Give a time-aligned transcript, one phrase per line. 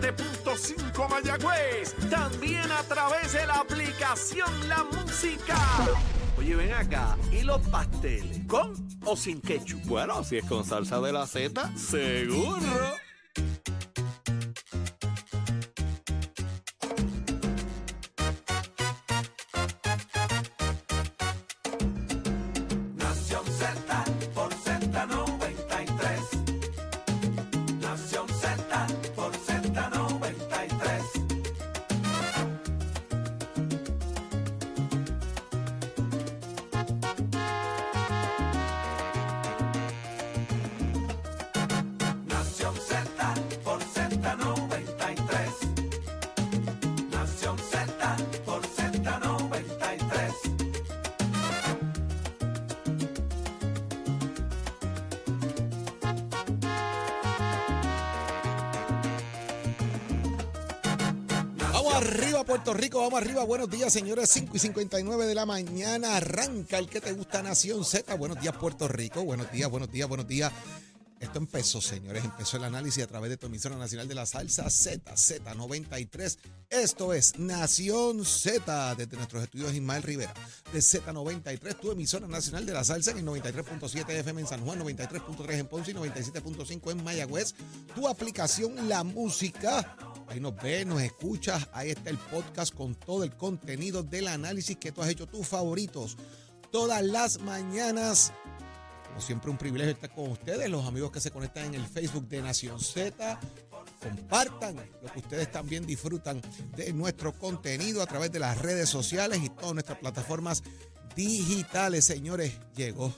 [0.00, 1.94] 97.5 Mayagüez.
[2.10, 5.56] También a través de la aplicación La Música.
[6.38, 7.16] Oye, ven acá.
[7.32, 8.46] ¿Y los pasteles?
[8.46, 9.84] ¿Con o sin ketchup?
[9.84, 13.03] Bueno, si es con salsa de la Z, seguro.
[61.84, 63.44] Vamos arriba, Puerto Rico, vamos arriba.
[63.44, 64.30] Buenos días, señores.
[64.30, 66.16] 5 y 59 de la mañana.
[66.16, 68.14] Arranca el que te gusta, Nación Z.
[68.14, 69.22] Buenos días, Puerto Rico.
[69.22, 70.50] Buenos días, buenos días, buenos días.
[71.24, 72.22] Esto empezó, señores.
[72.22, 76.36] Empezó el análisis a través de tu emisora nacional de la salsa Z, Z93.
[76.68, 80.34] Esto es Nación Z, desde nuestros estudios Ismael Rivera,
[80.70, 84.78] de Z93, tu emisora nacional de la salsa en el 93.7 FM en San Juan,
[84.80, 87.54] 93.3 en Ponce y 97.5 en Mayagüez.
[87.94, 89.96] Tu aplicación La Música.
[90.28, 91.68] Ahí nos ves, nos escuchas.
[91.72, 95.48] Ahí está el podcast con todo el contenido del análisis que tú has hecho, tus
[95.48, 96.18] favoritos.
[96.70, 98.30] Todas las mañanas.
[99.14, 102.26] Como siempre, un privilegio estar con ustedes, los amigos que se conectan en el Facebook
[102.26, 103.38] de Nación Z.
[104.02, 106.42] Compartan lo que ustedes también disfrutan
[106.76, 110.64] de nuestro contenido a través de las redes sociales y todas nuestras plataformas
[111.14, 112.04] digitales.
[112.04, 113.14] Señores, llegó.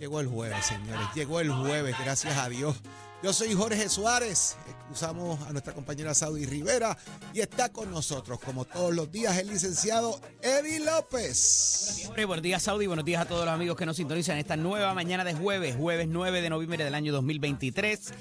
[0.00, 1.06] Llegó el jueves, señores.
[1.14, 2.74] Llegó el jueves, gracias a Dios.
[3.22, 4.56] Yo soy Jorge Suárez.
[4.66, 6.96] Excusamos a nuestra compañera Saudi Rivera
[7.34, 12.10] y está con nosotros, como todos los días, el licenciado Eddie López.
[12.16, 12.86] Buenos días, Saudi.
[12.86, 16.08] Buenos días a todos los amigos que nos sintonizan esta nueva mañana de jueves, jueves
[16.08, 18.14] 9 de noviembre del año 2023.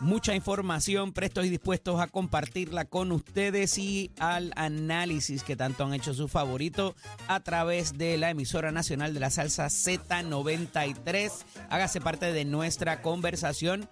[0.00, 5.94] Mucha información, prestos y dispuestos a compartirla con ustedes y al análisis que tanto han
[5.94, 6.94] hecho su favorito
[7.28, 11.30] a través de la emisora nacional de la salsa Z93.
[11.70, 13.88] Hágase parte de nuestra conversación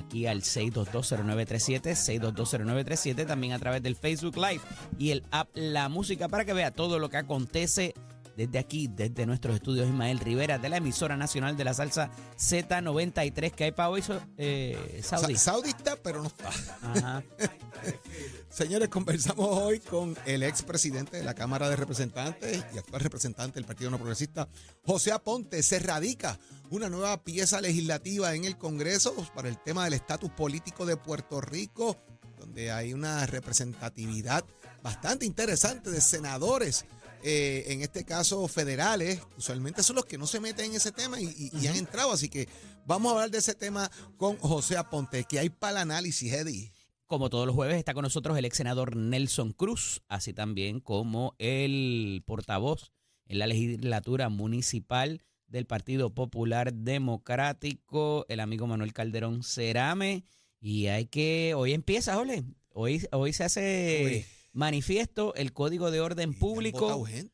[0.00, 4.60] aquí al 6220937, 6220937, también a través del Facebook Live
[4.98, 7.94] y el app La Música para que vea todo lo que acontece
[8.36, 13.50] desde aquí, desde nuestros estudios Ismael Rivera, de la emisora nacional de la salsa Z93
[13.52, 14.02] que hay para hoy,
[14.38, 15.34] eh, Saudi.
[15.36, 16.48] Sa- Saudi está, pero no está.
[16.82, 17.22] Ajá.
[18.48, 23.64] Señores, conversamos hoy con el expresidente de la Cámara de Representantes y actual representante del
[23.64, 24.48] Partido No Progresista,
[24.84, 25.62] José Aponte.
[25.62, 26.38] Se radica
[26.70, 31.40] una nueva pieza legislativa en el Congreso para el tema del estatus político de Puerto
[31.40, 31.96] Rico,
[32.38, 34.44] donde hay una representatividad
[34.82, 36.84] bastante interesante de senadores.
[37.22, 41.20] Eh, en este caso federales, usualmente son los que no se meten en ese tema
[41.20, 42.12] y, y- y han entrado.
[42.12, 42.48] Así que
[42.86, 46.72] vamos a hablar de ese tema con José Aponte, que hay para el análisis, Eddie.
[47.06, 51.34] Como todos los jueves está con nosotros el ex senador Nelson Cruz, así también como
[51.38, 52.92] el portavoz
[53.26, 60.24] en la legislatura municipal del Partido Popular Democrático, el amigo Manuel Calderón Cerame.
[60.60, 62.44] Y hay que, hoy empieza, Ole.
[62.72, 64.26] Hoy, hoy se hace Uy.
[64.52, 67.04] Manifiesto el Código de Orden Público.
[67.04, 67.30] gente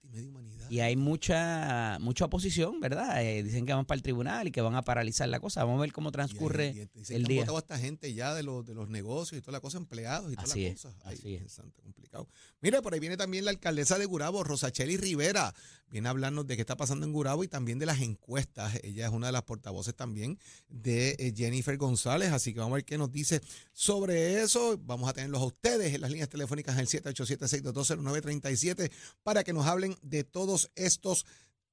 [0.68, 3.22] y hay mucha mucha oposición, ¿verdad?
[3.22, 5.62] Eh, dicen que van para el tribunal y que van a paralizar la cosa.
[5.64, 7.42] Vamos a ver cómo transcurre Y hay- dicen el que día.
[7.42, 9.78] Han votado a esta gente ya de los, de los negocios y toda la cosa,
[9.78, 10.96] empleados y toda Así la es, cosa.
[11.04, 11.60] Ay, así es.
[11.82, 12.28] complicado.
[12.60, 15.54] Mire, por ahí viene también la alcaldesa de Gurabo, Rosacheli Rivera.
[15.88, 18.74] Viene a hablarnos de qué está pasando en Gurabo y también de las encuestas.
[18.82, 20.38] Ella es una de las portavoces también
[20.68, 22.32] de eh, Jennifer González.
[22.32, 23.40] Así que vamos a ver qué nos dice
[23.72, 24.78] sobre eso.
[24.82, 28.90] Vamos a tenerlos a ustedes en las líneas telefónicas el 787-6220937
[29.22, 31.24] para que nos hablen de todos estos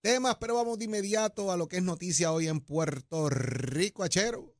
[0.01, 0.37] temas.
[0.39, 4.53] Pero vamos de inmediato a lo que es noticia hoy en Puerto Rico, Achero.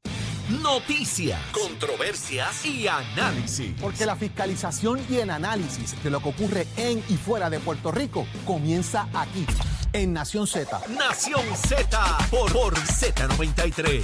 [0.50, 3.74] Noticias, controversias y análisis.
[3.80, 7.92] Porque la fiscalización y el análisis de lo que ocurre en y fuera de Puerto
[7.92, 9.46] Rico comienza aquí,
[9.94, 10.82] en Nación Z.
[10.90, 14.04] Nación Z por, por Z93.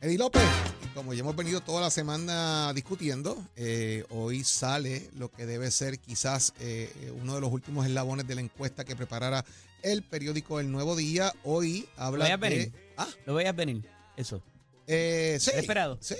[0.00, 0.42] Eddie López,
[0.84, 5.72] y como ya hemos venido toda la semana discutiendo, eh, hoy sale lo que debe
[5.72, 9.44] ser quizás eh, uno de los últimos eslabones de la encuesta que preparara
[9.82, 11.32] el periódico El Nuevo Día.
[11.42, 12.48] Hoy habla ¿Lo veías de...
[12.48, 12.72] venir?
[12.96, 13.82] Ah, ¿Lo veías venir?
[14.16, 14.40] Eso.
[14.92, 15.50] Eh, sí.
[15.50, 15.98] ¿Era esperado?
[16.00, 16.16] Sí.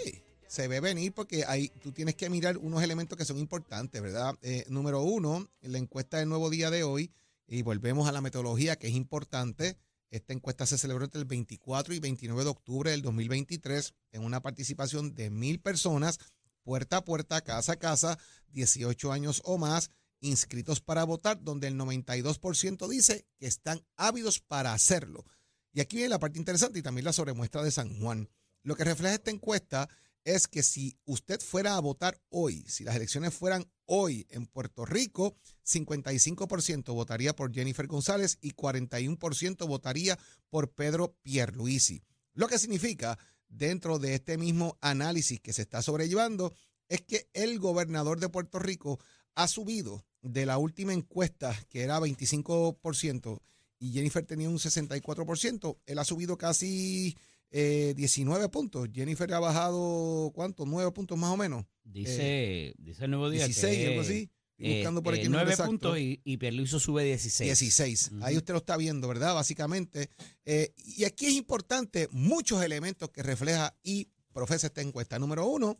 [0.46, 4.34] Se ve venir porque ahí tú tienes que mirar unos elementos que son importantes, ¿verdad?
[4.42, 7.10] Eh, número uno, en la encuesta del Nuevo Día de hoy,
[7.46, 9.78] y volvemos a la metodología que es importante.
[10.10, 14.40] Esta encuesta se celebró entre el 24 y 29 de octubre del 2023 en una
[14.40, 16.18] participación de mil personas
[16.62, 18.18] puerta a puerta, casa a casa,
[18.48, 19.90] 18 años o más,
[20.20, 25.24] inscritos para votar, donde el 92% dice que están ávidos para hacerlo.
[25.72, 28.28] Y aquí viene la parte interesante y también la sobremuestra de San Juan.
[28.62, 29.88] Lo que refleja esta encuesta
[30.24, 34.84] es que si usted fuera a votar hoy, si las elecciones fueran hoy en Puerto
[34.84, 35.34] Rico,
[35.66, 40.18] 55% votaría por Jennifer González y 41% votaría
[40.48, 42.02] por Pedro Pierluisi.
[42.34, 43.18] Lo que significa,
[43.48, 46.54] dentro de este mismo análisis que se está sobrellevando,
[46.88, 49.00] es que el gobernador de Puerto Rico
[49.34, 53.40] ha subido de la última encuesta, que era 25%,
[53.78, 57.16] y Jennifer tenía un 64%, él ha subido casi
[57.52, 58.88] 19 eh, puntos.
[58.92, 60.64] Jennifer ha bajado, ¿cuánto?
[60.64, 61.64] 9 puntos más o menos.
[61.84, 64.30] Dice, dice el nuevo día 16, algo así.
[64.58, 67.46] buscando por aquí 9 eh, puntos y, y Perluiso sube 16.
[67.48, 68.12] 16.
[68.22, 69.34] Ahí usted lo está viendo, ¿verdad?
[69.34, 70.08] Básicamente.
[70.46, 75.18] Eh, y aquí es importante muchos elementos que refleja y profesa esta encuesta.
[75.18, 75.78] Número uno,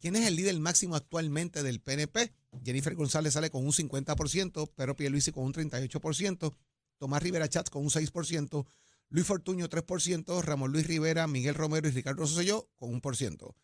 [0.00, 2.32] ¿quién es el líder máximo actualmente del PNP?
[2.64, 6.54] Jennifer González sale con un 50%, Pedro Pierluisi con un 38%,
[6.98, 8.66] Tomás Rivera Chats con un 6%,
[9.12, 13.56] Luis Fortuño 3%, Ramón Luis Rivera, Miguel Romero y Ricardo Rosselló con un por ciento.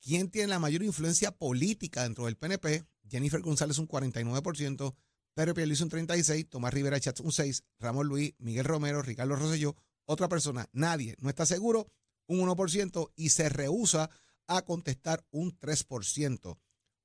[0.00, 2.82] ¿Quién tiene la mayor influencia política dentro del PNP?
[3.06, 4.94] Jennifer González un 49%,
[5.34, 9.76] Pedro Pierluisi un 36%, Tomás Rivera Chats un 6%, Ramón Luis, Miguel Romero, Ricardo Rosselló,
[10.06, 11.92] otra persona, nadie, no está seguro,
[12.26, 14.08] un 1% y se rehúsa
[14.46, 16.58] a contestar un 3%.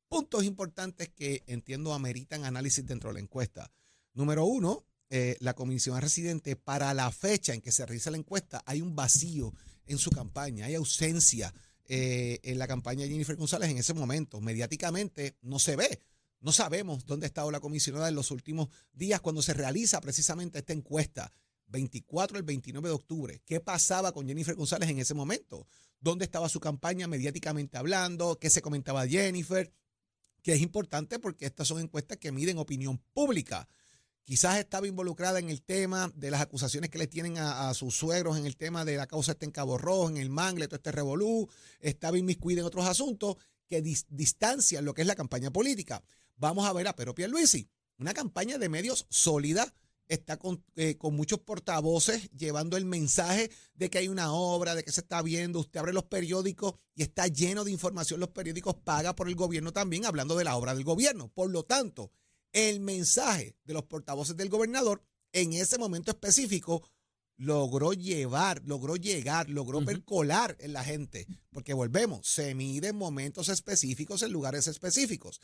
[0.07, 3.69] Puntos importantes que entiendo ameritan análisis dentro de la encuesta.
[4.13, 8.63] Número uno, eh, la comisión residente, para la fecha en que se realiza la encuesta,
[8.65, 9.53] hay un vacío
[9.85, 11.53] en su campaña, hay ausencia
[11.83, 14.39] eh, en la campaña de Jennifer González en ese momento.
[14.39, 15.99] Mediáticamente no se ve.
[16.39, 20.59] No sabemos dónde ha estado la comisionada en los últimos días cuando se realiza precisamente
[20.59, 21.33] esta encuesta.
[21.67, 23.41] 24 el 29 de octubre.
[23.45, 25.67] ¿Qué pasaba con Jennifer González en ese momento?
[25.99, 28.39] ¿Dónde estaba su campaña mediáticamente hablando?
[28.39, 29.73] ¿Qué se comentaba Jennifer?
[30.41, 33.67] Que es importante porque estas son encuestas que miden opinión pública.
[34.23, 38.38] Quizás estaba involucrada en el tema de las acusaciones que le tienen a, sus suegros
[38.38, 40.91] en el tema de la causa este en Cabo Rojo, en el Mangle, todo este
[40.91, 43.38] revolú, estaba inmiscuida en otros asuntos
[43.68, 46.03] que distancian lo que es la campaña política.
[46.35, 49.73] Vamos a ver a Pedro Pierluisi, una campaña de medios sólida,
[50.07, 54.83] está con, eh, con, muchos portavoces llevando el mensaje de que hay una obra, de
[54.83, 55.59] que se está viendo.
[55.59, 58.19] Usted abre los periódicos y está lleno de información.
[58.19, 61.29] Los periódicos paga por el gobierno también, hablando de la obra del gobierno.
[61.29, 62.12] Por lo tanto,
[62.53, 65.03] el mensaje de los portavoces del gobernador
[65.33, 66.88] en ese momento específico
[67.38, 73.50] logró llevar, logró llegar, logró percolar en la gente, porque volvemos, se mide en momentos
[73.50, 75.42] específicos, en lugares específicos.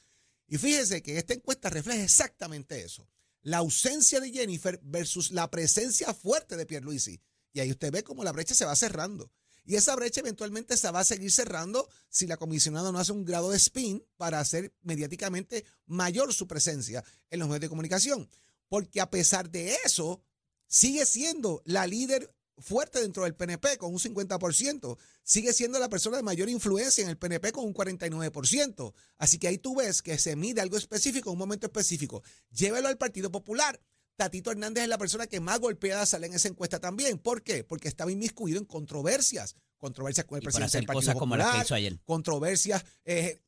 [0.47, 3.09] Y fíjese que esta encuesta refleja exactamente eso,
[3.41, 7.19] la ausencia de Jennifer versus la presencia fuerte de Pierluisi.
[7.53, 9.31] Y ahí usted ve cómo la brecha se va cerrando.
[9.67, 13.25] Y esa brecha eventualmente se va a seguir cerrando si la comisionada no hace un
[13.25, 18.29] grado de spin para hacer mediáticamente mayor su presencia en los medios de comunicación.
[18.69, 20.23] Porque a pesar de eso,
[20.67, 26.15] sigue siendo la líder fuerte dentro del PNP con un 50%, sigue siendo la persona
[26.15, 28.93] de mayor influencia en el PNP con un 49%.
[29.17, 32.23] Así que ahí tú ves que se mide algo específico un momento específico.
[32.51, 33.79] Llévelo al Partido Popular.
[34.17, 37.19] Tatito Hernández es la persona que más golpeada sale en esa encuesta también.
[37.19, 37.63] ¿Por qué?
[37.63, 39.55] Porque estaba inmiscuido en controversias.
[39.77, 41.65] Controversias con el presidente del Partido Popular,
[42.03, 43.39] controversias eh,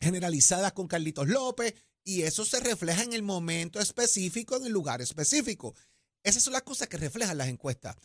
[0.00, 5.00] generalizadas con Carlitos López, y eso se refleja en el momento específico, en el lugar
[5.00, 5.74] específico.
[6.24, 7.96] Esas son las cosas que reflejan las encuestas.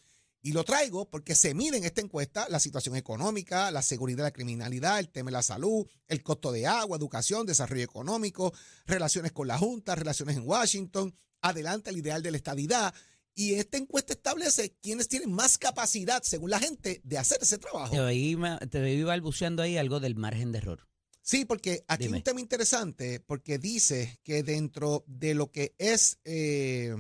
[0.42, 4.24] Y lo traigo porque se mide en esta encuesta la situación económica, la seguridad de
[4.26, 8.54] la criminalidad, el tema de la salud, el costo de agua, educación, desarrollo económico,
[8.86, 11.16] relaciones con la Junta, relaciones en Washington,
[11.50, 12.94] adelante el ideal de la estadidad.
[13.34, 17.92] Y esta encuesta establece quiénes tienen más capacidad, según la gente, de hacer ese trabajo.
[17.92, 18.38] Te veí,
[18.70, 20.88] te balbuceando ahí algo del margen de error.
[21.22, 26.20] Sí, porque aquí hay un tema interesante, porque dice que dentro de lo que es
[26.24, 26.96] eh,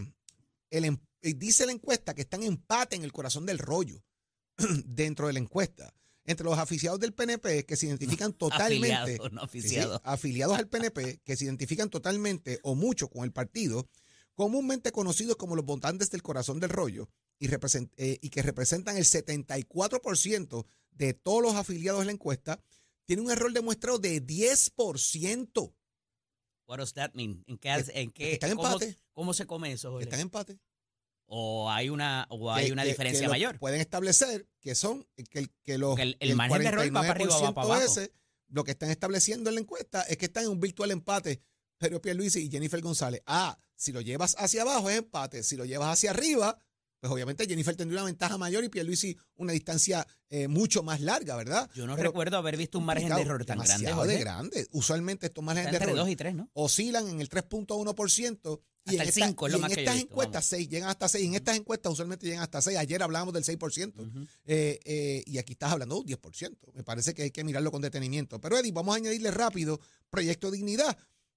[0.71, 4.03] el em, dice la encuesta que están en empate en el corazón del rollo
[4.85, 5.93] dentro de la encuesta
[6.25, 10.01] entre los aficionados del PNP que se identifican totalmente no afiliados.
[10.03, 13.87] afiliados al PNP que se identifican totalmente o mucho con el partido
[14.35, 19.05] comúnmente conocidos como los votantes del corazón del rollo, y, eh, y que representan el
[19.05, 22.61] 74% de todos los afiliados en la encuesta,
[23.05, 25.73] tiene un error demostrado de 10%.
[26.67, 27.43] What does that mean?
[27.47, 28.99] ¿En qué, en qué, están en empate.
[29.13, 29.99] ¿Cómo se come eso?
[29.99, 30.59] Están en empate.
[31.27, 33.57] ¿O hay una, o hay una diferencia mayor?
[33.59, 37.39] Pueden establecer que son que, que los el, el, margen de error va para arriba
[37.39, 37.83] va para abajo.
[37.83, 38.13] Ese,
[38.47, 41.41] lo que están estableciendo en la encuesta es que están en un virtual empate
[41.77, 43.21] Pedro Pierluisi y Jennifer González.
[43.25, 45.43] Ah, si lo llevas hacia abajo es empate.
[45.43, 46.57] Si lo llevas hacia arriba,
[46.99, 51.35] pues obviamente Jennifer tendría una ventaja mayor y Pierluisi una distancia eh, mucho más larga,
[51.35, 51.69] ¿verdad?
[51.75, 53.91] Yo no Pero recuerdo haber visto un margen de error tan grande.
[53.93, 54.13] Jorge.
[54.13, 54.67] de grande.
[54.71, 56.49] Usualmente estos márgenes de entre error 2 y 3, ¿no?
[56.53, 59.95] oscilan en el 3.1% y Hasta en, el esta- 5 es y en yo estas
[59.95, 61.25] visto, encuestas 6, llegan hasta 6.
[61.25, 62.77] En estas encuestas usualmente llegan hasta 6.
[62.77, 63.99] Ayer hablábamos del 6%.
[63.99, 64.27] Ujú.
[64.45, 66.57] Eh, eh, y aquí estás hablando de un 10%.
[66.73, 68.39] Me parece que hay que mirarlo con detenimiento.
[68.39, 69.79] Pero Eddie, vamos a añadirle rápido
[70.09, 70.95] Proyecto Dignidad.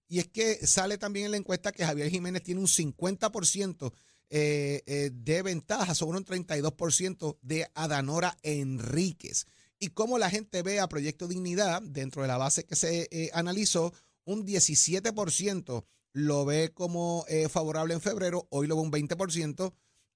[0.09, 3.93] Y es que sale también en la encuesta que Javier Jiménez tiene un 50%
[4.31, 9.47] eh, eh, de ventaja sobre un 32% de Adanora Enríquez.
[9.79, 13.31] Y cómo la gente ve a Proyecto Dignidad dentro de la base que se eh,
[13.33, 13.93] analizó,
[14.25, 19.73] un 17% lo ve como eh, favorable en febrero, hoy lo ve un 20%,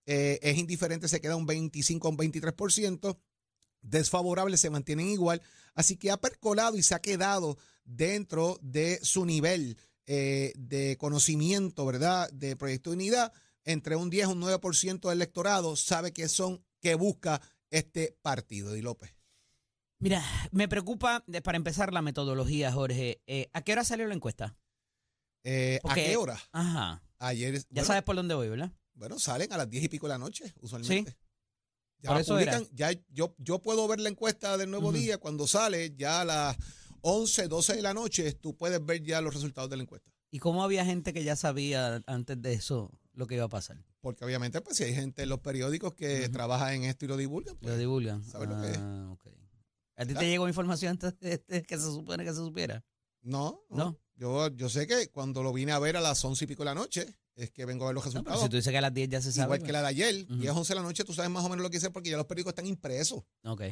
[0.07, 3.19] eh, es indiferente, se queda un 25 o un 23%,
[3.83, 5.41] desfavorable se mantienen igual,
[5.75, 11.87] así que ha percolado y se ha quedado dentro de su nivel eh, de conocimiento,
[11.87, 13.33] ¿verdad?, de Proyecto de Unidad,
[13.65, 18.73] entre un 10 y un 9% del electorado sabe que son, que busca este partido,
[18.73, 19.15] Di López.
[19.99, 23.23] Mira, me preocupa, para empezar, la metodología, Jorge.
[23.27, 24.57] Eh, ¿A qué hora salió la encuesta?
[25.45, 26.39] Eh, ¿A qué hora?
[26.51, 27.03] Ajá.
[27.19, 28.73] Ayer, Ya bueno, sabes por dónde voy, ¿verdad?
[28.95, 31.17] Bueno, salen a las 10 y pico de la noche, usualmente.
[32.01, 32.59] Ya Por eso era.
[32.59, 36.25] publican, ya yo, yo puedo ver la encuesta del nuevo día cuando sale, ya a
[36.25, 36.57] las
[37.03, 40.11] 11, 12 de la noche, tú puedes ver ya los resultados de la encuesta.
[40.31, 43.77] ¿Y cómo había gente que ya sabía antes de eso lo que iba a pasar?
[44.01, 46.33] Porque obviamente, pues si hay gente en los periódicos que Ujú.
[46.33, 48.25] trabaja en esto y lo divulgan, pues, Lo divulgan.
[48.25, 48.79] ¿sabes lo que es?
[48.79, 49.27] Ah, ok.
[49.97, 52.85] ¿A ti te llegó información antes de- de que se supone que se supiera?
[53.23, 53.77] no, no.
[53.77, 53.99] No.
[54.17, 56.67] Yo, yo sé que cuando lo vine a ver a las 11 y pico de
[56.67, 58.43] la noche, es que vengo a ver los No, resultados.
[58.43, 59.45] si tú dices que a las 10 ya se sabe.
[59.47, 60.37] Igual que la de ayer, Ujú.
[60.37, 62.17] 10, 11 de la noche, tú sabes más o menos lo que hice porque ya
[62.17, 63.23] los periódicos están impresos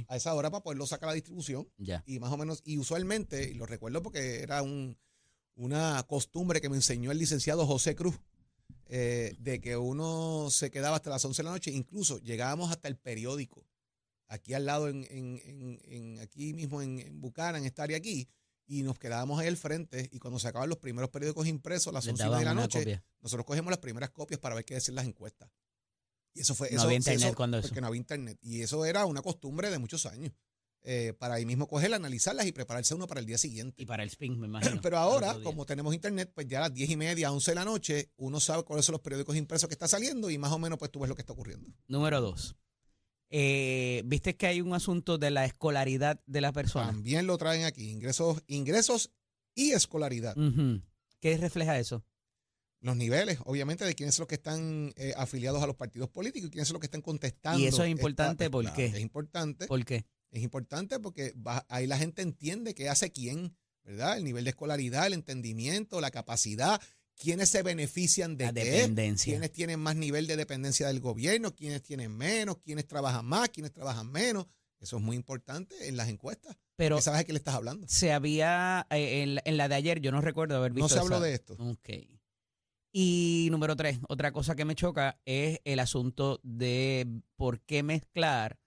[0.08, 1.68] a esa hora para poderlo sacar a la distribución.
[1.78, 2.02] ya.
[2.06, 4.96] y más o menos, y usualmente, y lo recuerdo porque era un,
[5.56, 8.18] una costumbre que me enseñó el licenciado José Cruz,
[8.86, 12.88] eh, de que uno se quedaba hasta las 11 de la noche, incluso llegábamos hasta
[12.88, 13.66] el periódico,
[14.26, 17.96] aquí al lado, en, en- en- en- aquí mismo en, en Bucana, en esta área
[17.98, 18.28] aquí,
[18.72, 22.04] y nos quedábamos ahí al frente, y cuando se acaban los primeros periódicos impresos las
[22.04, 23.04] Les 11 y media daban de la noche, copia.
[23.20, 25.50] nosotros cogemos las primeras copias para ver qué decían las encuestas.
[26.34, 27.66] Y eso fue No eso, había internet eso- cuando eso.
[27.68, 28.38] Porque no había internet.
[28.40, 30.32] Y eso era una costumbre de muchos años.
[30.82, 33.82] eh, para ahí mismo cogerla, analizarlas y prepararse uno para el día siguiente.
[33.82, 34.80] Y para el spin, me imagino.
[34.80, 37.66] Pero ahora, como tenemos internet, pues ya a las 10 y media, 11 de la
[37.66, 40.78] noche, uno sabe cuáles son los periódicos impresos que está saliendo y más o menos
[40.78, 41.70] pues tú ves lo que está ocurriendo.
[41.86, 42.56] Número dos.
[43.30, 46.86] Eh, ¿Viste que hay un asunto de la escolaridad de la persona?
[46.86, 49.10] También lo traen aquí, ingresos, ingresos
[49.54, 50.34] y escolaridad.
[51.20, 52.04] ¿Qué refleja eso?
[52.80, 56.48] Los niveles, obviamente, de quiénes son los que están eh, afiliados a los partidos políticos
[56.48, 57.60] y quiénes son los que están contestando.
[57.60, 58.86] Y eso es esta- importante, ¿por claro, qué?
[58.86, 59.66] Es importante.
[59.66, 60.06] ¿Por qué?
[60.30, 64.16] Es importante porque va- ahí la gente entiende qué hace quién, ¿verdad?
[64.16, 66.80] El nivel de escolaridad, el entendimiento, la capacidad,
[67.20, 69.30] quiénes se benefician de La qué, dependencia.
[69.32, 73.72] quiénes tienen más nivel de dependencia del gobierno, quiénes tienen menos, quiénes trabajan más, quiénes
[73.72, 74.46] trabajan menos.
[74.80, 76.56] Eso es muy importante en las encuestas.
[76.76, 77.86] Pero sabes a qué le estás hablando.
[77.88, 80.88] se había, eh, en, la- en la de ayer, yo no recuerdo haber visto No
[80.88, 81.54] se habló esa- de esto.
[81.60, 81.88] Ok.
[82.92, 88.58] Y número tres, otra cosa que me choca es el asunto de por qué mezclar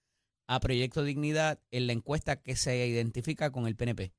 [0.48, 4.14] a Proyecto Dignidad en la encuesta que se identifica con el PNP.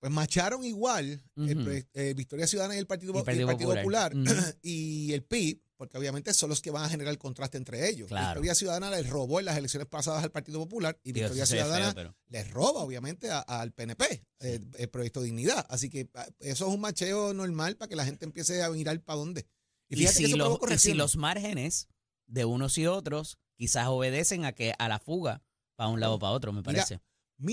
[0.00, 1.68] Pues macharon igual el Ujú.
[1.68, 4.12] proye- eh, Victoria Ciudadana y el Partido, Y el y el Partido Partido Popular.
[4.12, 7.88] Popular, y el PIB, porque obviamente son los que van a generar el contraste entre
[7.88, 8.08] ellos.
[8.08, 8.40] Claro.
[8.40, 11.92] Victoria Ciudadana les robó en las elecciones pasadas al Partido Popular y Digo, Victoria Ciudadana
[11.94, 15.66] feo, les roba, obviamente, al PNP, eh, el Proyecto Dignidad.
[15.68, 19.00] Así que ah, eso es un macheo normal para que la gente empiece a mirar
[19.02, 19.46] para dónde.
[19.88, 21.88] Y, fíjate que si eso los, y si los márgenes
[22.26, 25.42] de unos y otros quizás obedecen a que a la fuga
[25.76, 26.94] para un lado o para otro, me parece.
[26.94, 27.02] Mira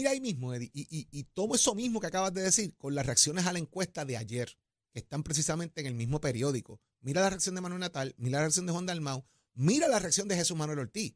[0.08, 3.06] ahí mismo, Eddie, y, y, y tomo eso mismo que acabas de decir con las
[3.06, 4.58] reacciones a la encuesta de ayer,
[4.92, 6.80] que están precisamente en el mismo periódico.
[7.02, 10.28] Mira la reacción de Manuel Natal, mira la reacción de Juan Dalmau, mira la reacción
[10.28, 11.16] de Jesús Manuel Ortiz,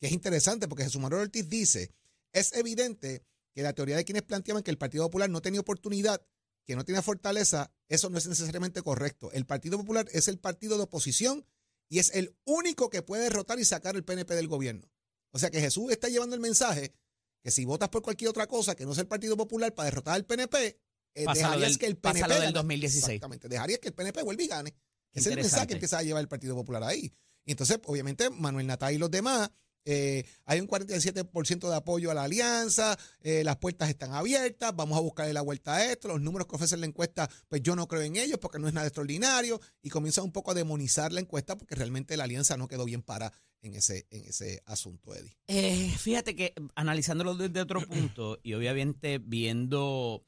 [0.00, 1.94] que es interesante porque Jesús Manuel Ortiz dice,
[2.32, 6.26] es evidente que la teoría de quienes planteaban que el Partido Popular no tenía oportunidad,
[6.64, 9.30] que no tenía fortaleza, eso no es necesariamente correcto.
[9.32, 11.46] El Partido Popular es el partido de oposición
[11.88, 14.90] y es el único que puede derrotar y sacar el PNP del gobierno.
[15.30, 16.94] O sea que Jesús está llevando el mensaje
[17.42, 20.14] que si votas por cualquier otra cosa que no sea el Partido Popular para derrotar
[20.14, 20.78] al PNP,
[21.14, 22.52] eh, dejarías del- que el PNP del gane.
[22.52, 23.04] 2016.
[23.04, 24.70] Exactamente, dejarías que el PNP vuelva y gane.
[25.12, 27.12] Ese es el mensaje que empieza a llevar el Partido Popular ahí.
[27.44, 29.50] Y entonces, obviamente, Manuel Natal y los demás,
[29.84, 34.96] eh, hay un 47% de apoyo a la alianza, eh, las puertas están abiertas, vamos
[34.98, 37.88] a buscarle la vuelta a esto, los números que ofrece la encuesta, pues yo no
[37.88, 41.20] creo en ellos porque no es nada extraordinario y comienza un poco a demonizar la
[41.20, 45.36] encuesta porque realmente la alianza no quedó bien para en ese, en ese asunto, Eddie.
[45.46, 50.26] Eh, fíjate que analizándolo desde otro punto y obviamente viendo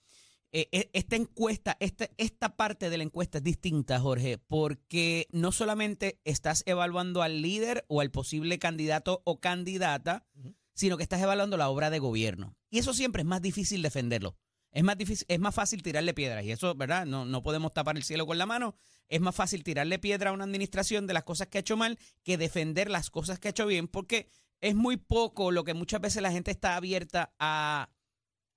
[0.56, 5.50] eh, eh, esta encuesta, esta, esta parte de la encuesta es distinta, Jorge, porque no
[5.50, 10.24] solamente estás evaluando al líder o al posible candidato o candidata,
[10.72, 12.56] sino que estás evaluando la obra de gobierno.
[12.70, 14.36] Y eso siempre es más difícil defenderlo.
[14.70, 16.44] Es más difícil, es más fácil tirarle piedras.
[16.44, 17.04] Y eso, ¿verdad?
[17.04, 18.76] No, no podemos tapar el cielo con la mano.
[19.08, 21.98] Es más fácil tirarle piedra a una administración de las cosas que ha hecho mal
[22.22, 24.28] que defender las cosas que ha hecho bien, porque
[24.60, 27.90] es muy poco lo que muchas veces la gente está abierta a,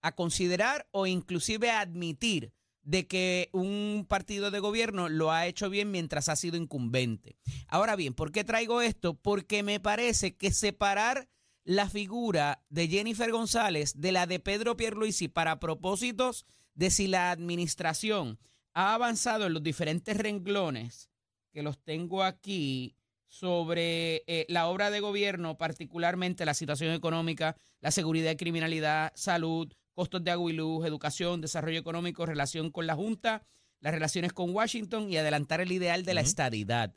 [0.02, 5.70] a considerar o inclusive a admitir de que un partido de gobierno lo ha hecho
[5.70, 7.38] bien mientras ha sido incumbente.
[7.68, 9.14] Ahora bien, ¿por qué traigo esto?
[9.14, 11.28] Porque me parece que separar
[11.66, 17.30] la figura de Jennifer González de la de Pedro Pierluisi para propósitos de si la
[17.30, 18.40] administración
[18.74, 21.10] ha avanzado en los diferentes renglones
[21.52, 22.96] que los tengo aquí
[23.28, 29.74] sobre eh, la obra de gobierno, particularmente la situación económica, la seguridad y criminalidad, salud,
[29.98, 33.42] costos de agua y luz, educación, desarrollo económico, relación con la Junta,
[33.80, 36.94] las relaciones con Washington y adelantar el ideal de la estadidad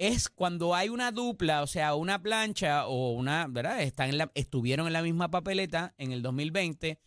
[0.00, 3.82] es cuando hay una dupla, o sea, una plancha o una, ¿verdad?
[3.82, 6.98] Están en la, estuvieron en la misma papeleta en el 2020.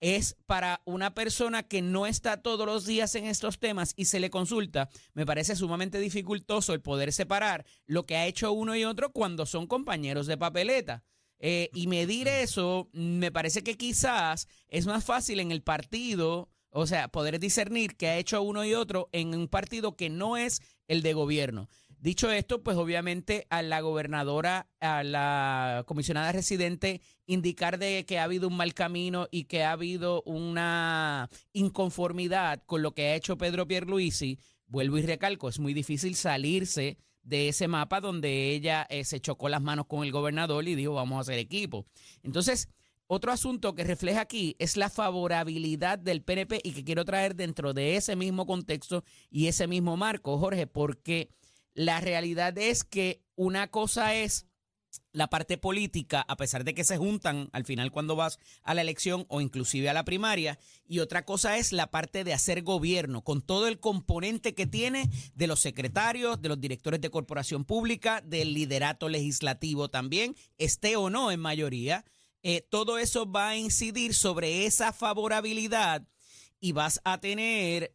[0.00, 4.20] Es para una persona que no está todos los días en estos temas y se
[4.20, 8.86] le consulta, me parece sumamente dificultoso el poder separar lo que ha hecho uno y
[8.86, 11.04] otro cuando son compañeros de papeleta.
[11.42, 16.86] Eh, y medir eso, me parece que quizás es más fácil en el partido, o
[16.86, 20.60] sea, poder discernir que ha hecho uno y otro en un partido que no es
[20.86, 21.68] el de gobierno.
[21.98, 28.24] Dicho esto, pues obviamente a la gobernadora, a la comisionada residente, indicar de que ha
[28.24, 33.36] habido un mal camino y que ha habido una inconformidad con lo que ha hecho
[33.38, 39.04] Pedro Pierluisi, vuelvo y recalco, es muy difícil salirse de ese mapa donde ella eh,
[39.04, 41.86] se chocó las manos con el gobernador y dijo vamos a hacer equipo.
[42.22, 42.68] Entonces,
[43.06, 47.74] otro asunto que refleja aquí es la favorabilidad del PNP y que quiero traer dentro
[47.74, 51.28] de ese mismo contexto y ese mismo marco, Jorge, porque
[51.74, 54.46] la realidad es que una cosa es
[55.12, 58.80] la parte política, a pesar de que se juntan al final cuando vas a la
[58.80, 63.22] elección o inclusive a la primaria, y otra cosa es la parte de hacer gobierno,
[63.22, 68.20] con todo el componente que tiene de los secretarios, de los directores de corporación pública,
[68.20, 72.04] del liderato legislativo también, esté o no en mayoría.
[72.42, 76.06] Eh, todo eso va a incidir sobre esa favorabilidad
[76.58, 77.94] y vas a tener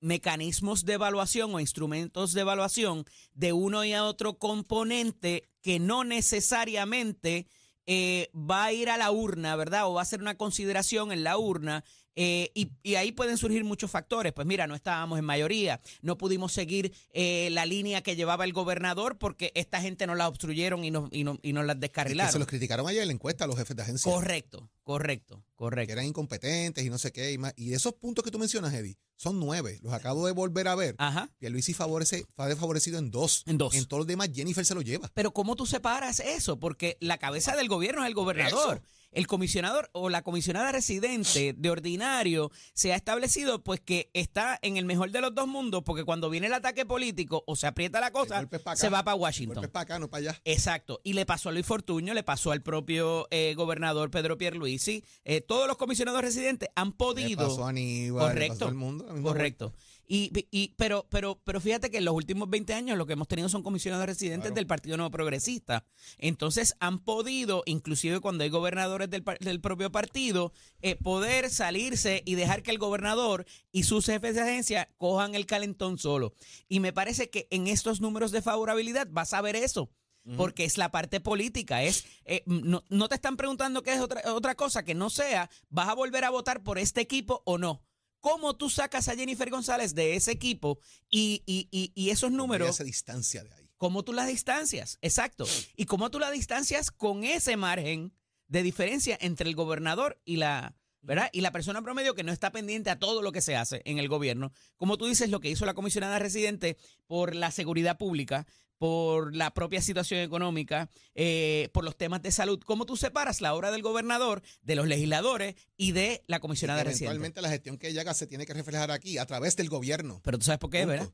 [0.00, 6.04] mecanismos de evaluación o instrumentos de evaluación de uno y a otro componente que no
[6.04, 7.48] necesariamente
[7.86, 9.88] eh, va a ir a la urna, ¿verdad?
[9.88, 11.84] O va a ser una consideración en la urna
[12.16, 14.32] eh, y, ahí pueden surgir muchos factores.
[14.32, 18.52] Pues mira, no estábamos en mayoría, no pudimos seguir eh, la línea que llevaba el
[18.52, 22.32] gobernador porque esta gente nos la obstruyeron y nos, y, y nos las descarrilaron.
[22.32, 24.10] se los criticaron ayer en la encuesta a los jefes de agencia.
[24.10, 25.86] Correcto, correcto, correcto.
[25.86, 27.32] Que eran incompetentes y no sé qué.
[27.32, 27.52] Y, más.
[27.56, 29.78] y esos puntos que tú mencionas, Eddie, son nueve.
[29.82, 30.94] Los acabo de volver a ver.
[30.98, 31.30] Ajá.
[31.40, 33.42] Y Luis favorece, fue favorecido en dos.
[33.46, 33.74] En dos.
[33.74, 35.10] En todos los demás, Jennifer se lo lleva.
[35.14, 36.58] Pero ¿cómo tú separas eso?
[36.58, 38.82] Porque la cabeza del gobierno es el gobernador
[39.14, 44.76] el comisionador o la comisionada residente de ordinario se ha establecido pues que está en
[44.76, 48.00] el mejor de los dos mundos porque cuando viene el ataque político o se aprieta
[48.00, 49.70] la cosa, se va para Washington.
[49.70, 50.40] para acá, no para allá.
[50.44, 51.00] Exacto.
[51.04, 55.04] Y le pasó a Luis Fortuño, le pasó al propio eh, gobernador Pedro Pierluisi.
[55.24, 57.42] Eh, todos los comisionados residentes han podido...
[57.42, 59.06] Le pasó a Aníbal, correcto, le mundo.
[59.22, 59.72] Correcto.
[60.06, 63.28] Y, y, pero, pero, pero fíjate que en los últimos 20 años lo que hemos
[63.28, 65.86] tenido son comisionados residentes del Partido Nuevo Progresista.
[66.18, 72.34] Entonces han podido, inclusive cuando hay gobernadores del, del propio partido, eh, poder salirse y
[72.34, 76.34] dejar que el gobernador y sus jefes de agencia cojan el calentón solo.
[76.68, 79.90] Y me parece que en estos números de favorabilidad vas a ver eso
[80.36, 81.82] porque es la parte política.
[81.82, 85.50] Es eh, no, no, te están preguntando qué es otra, otra cosa que no sea,
[85.68, 87.82] ¿vas a volver a votar por este equipo o no?
[88.24, 90.78] ¿Cómo tú sacas a Jennifer González de ese equipo
[91.10, 92.70] y, y, esos números?
[92.70, 93.68] Esa distancia de ahí.
[93.76, 94.96] ¿Cómo tú las distancias?
[95.02, 95.44] Exacto.
[95.76, 98.16] Y cómo tú la distancias con ese margen
[98.48, 101.28] de diferencia entre el gobernador y la, ¿verdad?
[101.32, 103.98] Y la persona promedio que no está pendiente a todo lo que se hace en
[103.98, 104.52] el gobierno.
[104.76, 108.46] Como tú dices, lo que hizo la comisionada residente por la seguridad pública,
[108.78, 112.60] por la propia situación económica, eh, por los temas de salud.
[112.64, 117.06] ¿Cómo tú separas la obra del gobernador, de los legisladores y de la comisionada residente?
[117.06, 120.20] Eventualmente la gestión que ella haga se tiene que reflejar aquí, a través del gobierno.
[120.24, 121.10] Pero tú sabes por qué, ¿verdad?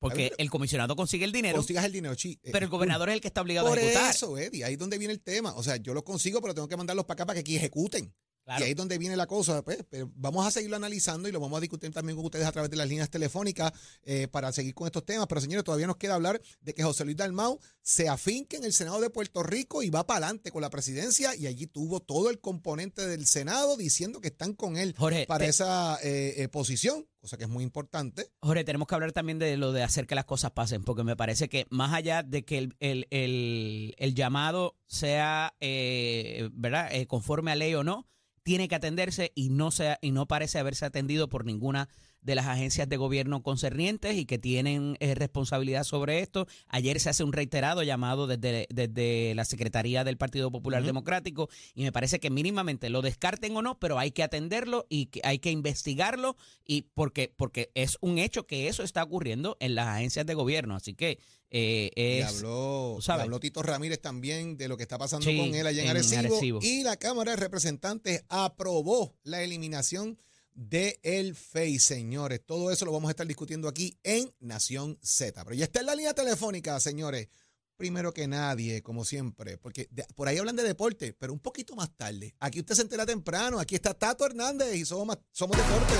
[0.00, 1.56] Porque el comisionado consigue el dinero.
[1.56, 2.38] Consigas el dinero, sí.
[2.42, 4.02] Pero el gobernador es el que está obligado a ejecutar.
[4.02, 5.54] Por eso, Eddie, ahí es donde viene el tema.
[5.54, 8.14] O sea, yo lo consigo, pero tengo que mandarlos para acá para que aquí ejecuten.
[8.58, 9.62] Y ahí es donde viene la cosa.
[9.62, 12.52] Pues, pero vamos a seguirlo analizando y lo vamos a discutir también con ustedes a
[12.52, 13.72] través de las líneas telefónicas
[14.04, 15.26] eh, para seguir con estos temas.
[15.28, 18.72] Pero señores, todavía nos queda hablar de que José Luis Dalmau se afinque en el
[18.72, 22.30] Senado de Puerto Rico y va para adelante con la presidencia y allí tuvo todo
[22.30, 26.48] el componente del Senado diciendo que están con él Jorge, para te- esa eh, eh,
[26.48, 28.30] posición, cosa que es muy importante.
[28.40, 31.16] Jorge, tenemos que hablar también de lo de hacer que las cosas pasen, porque me
[31.16, 36.88] parece que más allá de que el, el- el- el llamado sea eh, ¿verdad?
[36.92, 38.06] Eh, conforme a ley o no,
[38.48, 41.90] tiene que atenderse y no sea, y no parece haberse atendido por ninguna
[42.22, 46.46] de las agencias de gobierno concernientes y que tienen eh, responsabilidad sobre esto.
[46.66, 51.82] Ayer se hace un reiterado llamado desde, desde la Secretaría del Partido Popular Democrático y
[51.82, 55.40] me parece que mínimamente lo descarten o no, pero hay que atenderlo y que hay
[55.40, 60.24] que investigarlo y porque, porque es un hecho que eso está ocurriendo en las agencias
[60.24, 60.74] de gobierno.
[60.74, 61.18] Así que
[61.50, 62.26] eh, Y es...
[62.26, 65.82] habló, y habló Tito Ramírez también de lo que está pasando Sí, con él allá
[65.82, 66.58] en, en Arecibo.
[66.62, 70.18] Y la Cámara de Representantes aprobó la eliminación
[70.54, 72.40] de el FEI, señores.
[72.44, 75.44] Todo eso lo vamos a estar discutiendo aquí en Nación Z.
[75.44, 77.28] Pero ya está en la línea telefónica, señores.
[77.76, 81.76] Primero que nadie, como siempre, porque de- por ahí hablan de deporte, pero un poquito
[81.76, 82.34] más tarde.
[82.40, 83.60] Aquí usted se entera temprano.
[83.60, 85.94] Aquí está Tato Hernández y somos, somos deporte.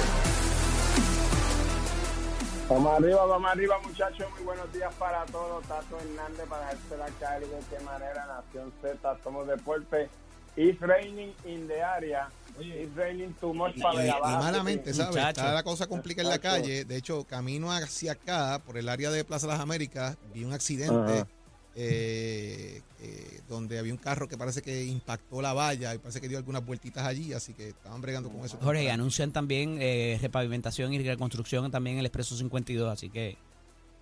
[2.68, 4.26] Vamos arriba, vamos arriba, muchachos.
[4.37, 5.64] Muy buenos días para todos.
[5.66, 8.26] Tato Hernández para dejarse la calle de qué manera.
[8.26, 10.09] Nación Z, somos deporte.
[10.57, 12.28] It's raining in the area.
[12.61, 14.38] It's raining too much Y, para y- Baja.
[14.40, 15.11] malamente, ¿sabes?
[15.14, 15.40] Muchacho.
[15.40, 16.85] Está la cosa complicada en la calle.
[16.85, 21.24] De hecho, camino hacia acá, por el área de Plaza Las Américas, vi un accidente.
[21.80, 26.26] Eh, eh, donde había un carro que parece que impactó la valla y parece que
[26.26, 28.58] dio algunas vueltitas allí, así que estaban bregando con eso.
[28.60, 33.38] Jorge, anuncian también eh, repavimentación y reconstrucción también en el Expreso 52, así que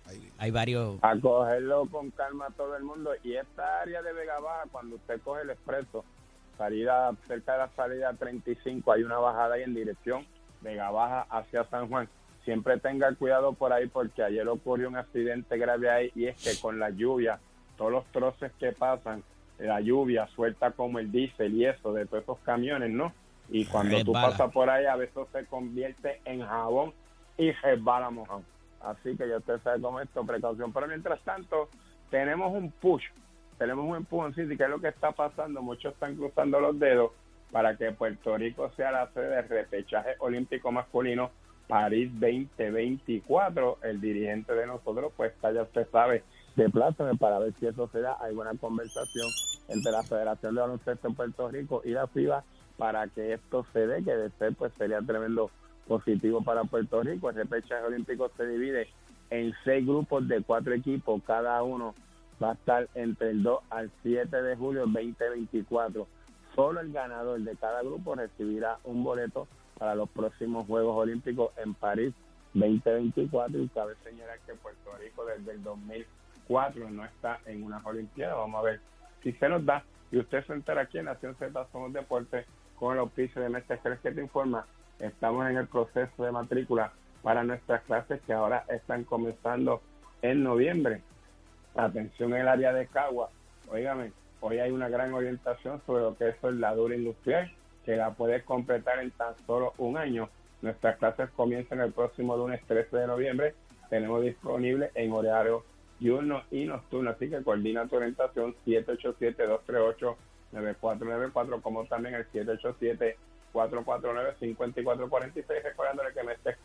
[0.07, 0.31] Ahí.
[0.39, 0.97] hay varios...
[1.03, 3.11] A cogerlo con calma todo el mundo.
[3.23, 6.03] Y esta área de Vega Baja, cuando usted coge el expreso,
[6.57, 10.25] salida cerca de la salida 35, hay una bajada ahí en dirección
[10.61, 12.09] Vega Baja hacia San Juan.
[12.43, 16.59] Siempre tenga cuidado por ahí porque ayer ocurrió un accidente grave ahí y es que
[16.59, 17.39] con la lluvia,
[17.77, 19.23] todos los troces que pasan,
[19.59, 23.13] la lluvia suelta como el diésel y eso de todos esos camiones, ¿no?
[23.49, 26.93] Y cuando tú pasas por ahí, a veces se convierte en jabón
[27.37, 28.43] y resbala mojado.
[28.81, 30.73] Así que ya usted sabe cómo es esto, precaución.
[30.73, 31.69] Pero mientras tanto,
[32.09, 33.05] tenemos un push,
[33.57, 34.51] tenemos un empujoncito.
[34.51, 35.61] ¿Y qué es lo que está pasando?
[35.61, 37.11] Muchos están cruzando los dedos
[37.51, 41.31] para que Puerto Rico sea la sede del repechaje olímpico masculino
[41.67, 43.79] París 2024.
[43.83, 46.23] El dirigente de nosotros, pues ya usted sabe,
[46.57, 48.17] de plátanos para ver si eso se da.
[48.19, 49.27] Hay buena conversación
[49.69, 52.43] entre la Federación de Baloncesto en Puerto Rico y la FIBA
[52.77, 55.51] para que esto se dé, que de ser, pues sería tremendo
[55.87, 57.29] positivo para Puerto Rico.
[57.29, 58.87] El repechaje olímpico se divide
[59.29, 61.93] en seis grupos de cuatro equipos, cada uno
[62.41, 66.07] va a estar entre el 2 al 7 de julio del 2024.
[66.55, 71.75] Solo el ganador de cada grupo recibirá un boleto para los próximos Juegos Olímpicos en
[71.75, 72.13] París
[72.53, 75.63] 2024 y cabe señalar que Puerto Rico desde el
[76.47, 78.37] 2004 no está en unas Olimpiadas.
[78.37, 78.79] Vamos a ver
[79.23, 79.83] si se nos da.
[80.11, 82.45] Y usted se entera aquí en Nación Z Somos Deportes
[82.79, 84.65] con el auspicio de Mestre que te informa.
[84.99, 89.81] Estamos en el proceso de matrícula para nuestras clases que ahora están comenzando
[90.21, 91.01] en noviembre.
[91.75, 93.29] Atención en el área de Cagua.
[93.69, 97.51] Óigame, hoy hay una gran orientación sobre lo que es soldadura industrial,
[97.85, 100.29] que la puedes completar en tan solo un año.
[100.61, 103.55] Nuestras clases comienzan el próximo lunes 13 de noviembre.
[103.89, 105.63] Tenemos disponible en horario
[105.99, 112.27] diurno y nocturno, así que coordina tu orientación 787-238-9494, como también el
[113.53, 116.57] 787-449-5446, recordándole que Mestre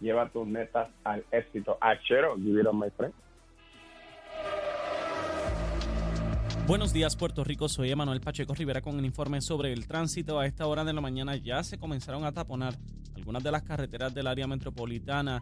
[0.00, 1.78] lleva tus metas al éxito.
[1.80, 3.14] Achero, give it on my friend.
[6.66, 7.68] Buenos días, Puerto Rico.
[7.68, 10.38] Soy Emanuel Pacheco Rivera con el informe sobre el tránsito.
[10.38, 12.74] A esta hora de la mañana ya se comenzaron a taponar
[13.16, 15.40] algunas de las carreteras del área metropolitana,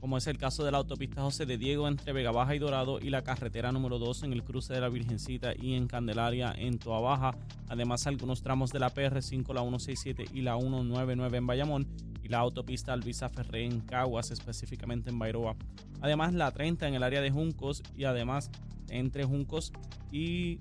[0.00, 3.00] como es el caso de la autopista José de Diego entre Vega Baja y Dorado
[3.00, 6.78] y la carretera número 2 en el cruce de la Virgencita y en Candelaria en
[6.78, 7.36] Toa Baja.
[7.68, 11.86] Además, algunos tramos de la PR5, la 167 y la 199 en Bayamón
[12.22, 15.56] y la autopista Alvisa Ferré en Caguas, específicamente en Bairoa.
[16.00, 18.50] Además, la 30 en el área de Juncos y además
[18.88, 19.72] entre Juncos
[20.12, 20.58] y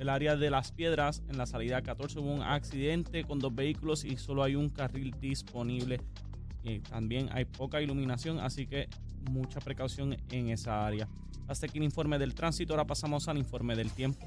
[0.00, 4.04] el área de las piedras en la salida 14 hubo un accidente con dos vehículos
[4.04, 6.00] y solo hay un carril disponible
[6.64, 8.88] y también hay poca iluminación así que
[9.30, 11.08] mucha precaución en esa área
[11.46, 14.26] hasta aquí el informe del tránsito ahora pasamos al informe del tiempo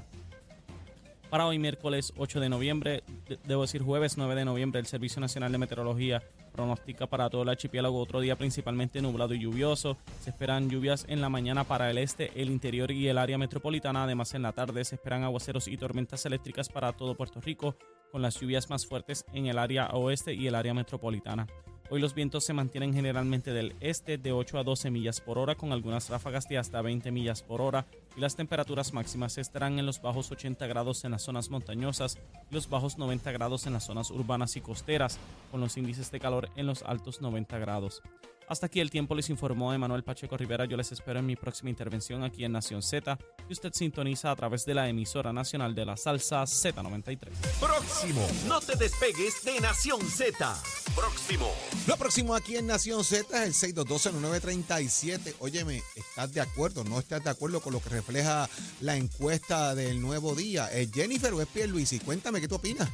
[1.30, 5.20] Para hoy miércoles 8 de noviembre, de- debo decir jueves 9 de noviembre, el Servicio
[5.20, 6.22] Nacional de Meteorología
[6.52, 9.98] pronostica para todo el archipiélago otro día principalmente nublado y lluvioso.
[10.22, 14.04] Se esperan lluvias en la mañana para el este, el interior y el área metropolitana.
[14.04, 17.76] Además, en la tarde se esperan aguaceros y tormentas eléctricas para todo Puerto Rico,
[18.10, 21.46] con las lluvias más fuertes en el área oeste y el área metropolitana.
[21.90, 25.54] Hoy los vientos se mantienen generalmente del este de 8 a 12 millas por hora,
[25.54, 27.86] con algunas ráfagas de hasta 20 millas por hora,
[28.18, 32.18] y las temperaturas máximas estarán en los bajos 80 grados en las zonas montañosas
[32.50, 35.20] y los bajos 90 grados en las zonas urbanas y costeras,
[35.52, 38.02] con los índices de calor en los altos 90 grados.
[38.48, 40.64] Hasta aquí el tiempo les informó Emanuel Pacheco Rivera.
[40.64, 44.36] Yo les espero en mi próxima intervención aquí en Nación Z, que usted sintoniza a
[44.36, 47.28] través de la emisora nacional de la salsa Z93.
[47.60, 48.26] Próximo.
[48.46, 50.56] No te despegues de Nación Z.
[50.96, 51.52] Próximo.
[51.86, 55.34] Lo próximo aquí en Nación Z es el 6220937.
[55.40, 56.84] Óyeme, ¿estás de acuerdo?
[56.84, 58.48] ¿No estás de acuerdo con lo que refleja
[58.80, 60.72] la encuesta del nuevo día?
[60.72, 61.98] ¿Es Jennifer o es Pierluisi?
[61.98, 62.88] Cuéntame, ¿qué tú opinas?